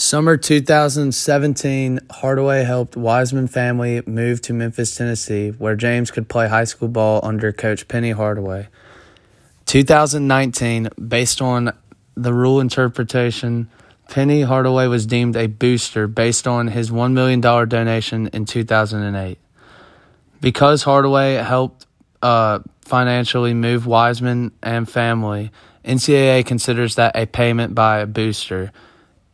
[0.00, 6.64] Summer 2017, Hardaway helped Wiseman family move to Memphis, Tennessee, where James could play high
[6.64, 8.68] school ball under coach Penny Hardaway.
[9.66, 11.76] 2019, based on
[12.14, 13.68] the rule interpretation,
[14.08, 19.38] Penny Hardaway was deemed a booster based on his $1 million donation in 2008.
[20.40, 21.84] Because Hardaway helped
[22.22, 25.50] uh, financially move Wiseman and family,
[25.84, 28.72] NCAA considers that a payment by a booster–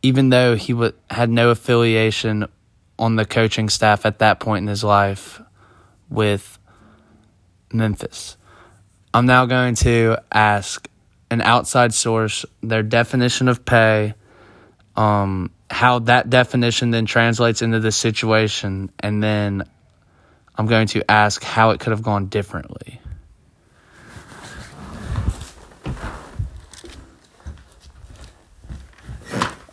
[0.02, 2.46] even though he w- had no affiliation
[2.98, 5.41] on the coaching staff at that point in his life
[6.09, 6.59] with
[7.72, 8.36] Memphis.
[9.12, 10.88] I'm now going to ask
[11.30, 14.14] an outside source their definition of pay,
[14.95, 19.64] um, how that definition then translates into the situation, and then
[20.56, 23.00] I'm going to ask how it could have gone differently.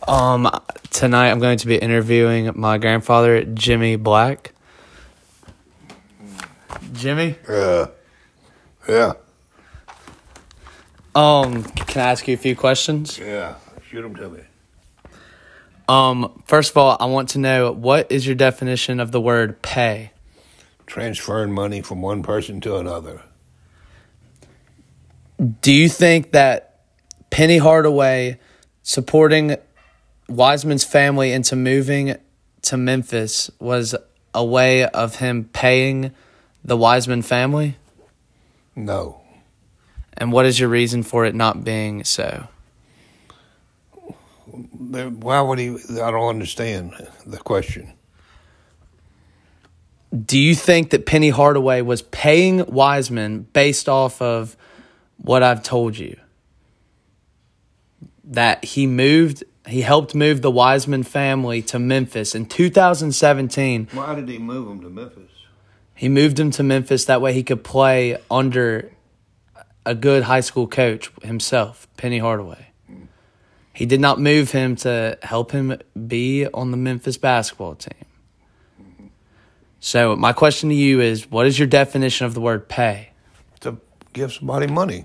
[0.06, 0.50] Um,
[0.90, 4.52] tonight I'm going to be interviewing my grandfather, Jimmy Black.
[6.92, 7.36] Jimmy?
[7.48, 7.86] Yeah.
[8.88, 9.12] Yeah.
[11.14, 13.18] Um, can I ask you a few questions?
[13.18, 13.54] Yeah.
[13.88, 14.40] Shoot them to me.
[15.88, 19.62] Um, first of all, I want to know what is your definition of the word
[19.62, 20.12] pay?
[20.86, 23.22] Transferring money from one person to another.
[25.60, 26.80] Do you think that
[27.30, 28.38] Penny Hardaway
[28.82, 29.56] supporting
[30.28, 32.16] Wiseman's family into moving
[32.62, 33.94] to Memphis was
[34.32, 36.12] a way of him paying
[36.64, 37.76] the Wiseman family?
[38.74, 39.20] No.
[40.14, 42.48] And what is your reason for it not being so?
[44.46, 45.70] Why would he?
[45.70, 46.94] I don't understand
[47.26, 47.92] the question.
[50.24, 54.56] Do you think that Penny Hardaway was paying Wiseman based off of
[55.16, 56.16] what I've told you?
[58.22, 63.88] That he moved he helped move the Wiseman family to Memphis in 2017.
[63.92, 65.30] Why did he move them to Memphis?
[65.94, 68.92] He moved him to Memphis that way he could play under
[69.86, 72.68] a good high school coach himself, Penny Hardaway.
[72.86, 73.04] Hmm.
[73.72, 78.04] He did not move him to help him be on the Memphis basketball team.
[78.76, 79.06] Hmm.
[79.80, 83.10] So, my question to you is what is your definition of the word pay?
[83.60, 83.78] To
[84.12, 85.04] give somebody money.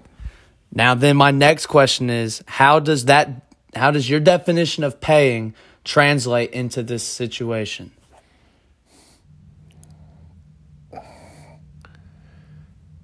[0.73, 5.53] Now, then, my next question is how does that how does your definition of paying
[5.83, 7.91] translate into this situation?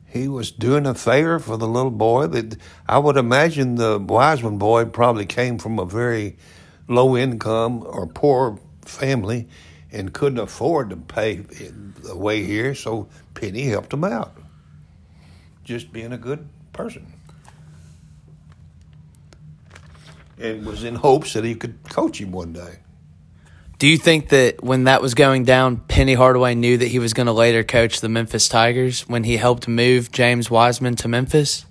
[0.05, 2.27] He was doing a favor for the little boy.
[2.27, 6.37] That I would imagine the Wiseman boy probably came from a very
[6.87, 9.49] low income or poor family
[9.91, 14.37] and couldn't afford to pay the way here, so Penny helped him out.
[15.63, 17.11] Just being a good person
[20.39, 22.79] and was in hopes that he could coach him one day.
[23.77, 27.13] Do you think that when that was going down, Penny Hardaway knew that he was
[27.13, 31.65] going to later coach the Memphis Tigers when he helped move James Wiseman to Memphis?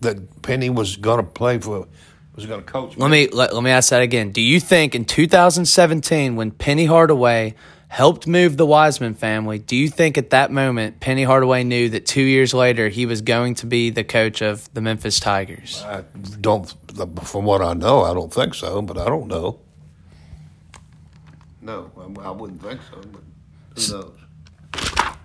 [0.00, 1.88] That Penny was going to play for,
[2.36, 2.96] was going to coach.
[2.96, 4.30] Let me let, let me ask that again.
[4.30, 7.54] Do you think in 2017, when Penny Hardaway
[7.92, 12.06] helped move the Wiseman family, do you think at that moment Penny Hardaway knew that
[12.06, 15.84] two years later he was going to be the coach of the Memphis Tigers?
[15.86, 16.02] I
[16.40, 16.74] don't,
[17.22, 19.60] from what I know, I don't think so, but I don't know.
[21.60, 21.90] No,
[22.22, 23.20] I, wouldn't think so, but
[23.76, 25.16] who knows?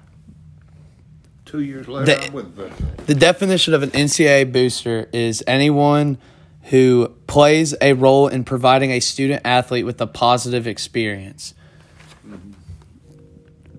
[1.45, 3.03] Two years later, the, I wouldn't think so.
[3.06, 6.17] The definition of an NCAA booster is anyone
[6.63, 11.53] who plays a role in providing a student athlete with a positive experience.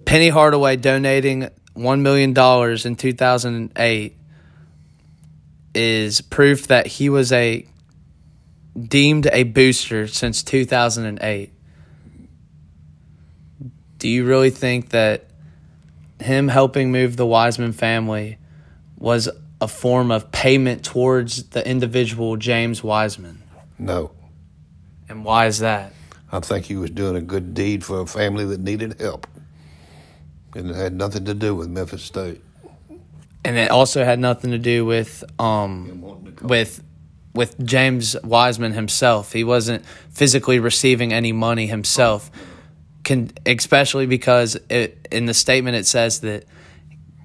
[0.04, 4.16] Penny Hardaway donating $1 million in 2008
[5.74, 7.66] is proof that he was a
[8.78, 11.52] deemed a booster since 2008.
[13.98, 15.26] Do you really think that
[16.20, 18.38] him helping move the Wiseman family
[18.96, 19.28] was
[19.60, 23.42] a form of payment towards the individual James Wiseman?
[23.78, 24.12] No.
[25.08, 25.92] And why is that?
[26.30, 29.26] I think he was doing a good deed for a family that needed help
[30.54, 32.42] and it had nothing to do with Memphis State.
[33.44, 36.82] And it also had nothing to do with um with
[37.34, 39.32] with James Wiseman himself.
[39.32, 42.30] He wasn't physically receiving any money himself.
[43.04, 46.44] Can especially because it, in the statement it says that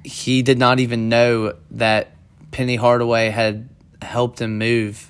[0.04, 2.12] he did not even know that
[2.52, 3.70] Penny Hardaway had
[4.02, 5.10] helped him move.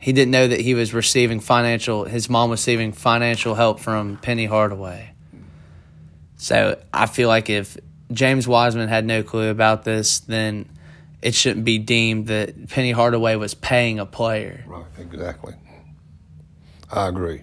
[0.00, 4.16] He didn't know that he was receiving financial his mom was receiving financial help from
[4.16, 5.12] Penny Hardaway.
[6.36, 7.76] So I feel like if
[8.10, 10.70] James Wiseman had no clue about this, then
[11.20, 14.64] it shouldn't be deemed that Penny Hardaway was paying a player.
[14.66, 15.54] Right, exactly.
[16.90, 17.42] I agree.